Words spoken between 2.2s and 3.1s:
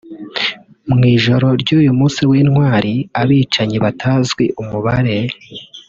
w’intwali